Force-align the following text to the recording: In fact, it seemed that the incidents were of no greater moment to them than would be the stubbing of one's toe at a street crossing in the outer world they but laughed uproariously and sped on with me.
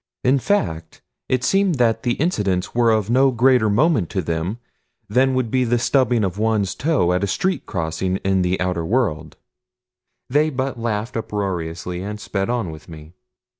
In 0.23 0.39
fact, 0.39 1.03
it 1.29 1.43
seemed 1.43 1.75
that 1.75 2.01
the 2.01 2.13
incidents 2.15 2.73
were 2.73 2.89
of 2.89 3.11
no 3.11 3.29
greater 3.29 3.69
moment 3.69 4.09
to 4.09 4.23
them 4.23 4.57
than 5.07 5.35
would 5.35 5.51
be 5.51 5.63
the 5.63 5.77
stubbing 5.77 6.23
of 6.23 6.39
one's 6.39 6.73
toe 6.73 7.13
at 7.13 7.23
a 7.23 7.27
street 7.27 7.67
crossing 7.67 8.17
in 8.25 8.41
the 8.41 8.59
outer 8.59 8.83
world 8.83 9.37
they 10.27 10.49
but 10.49 10.79
laughed 10.79 11.15
uproariously 11.15 12.01
and 12.01 12.19
sped 12.19 12.49
on 12.49 12.71
with 12.71 12.89
me. 12.89 13.13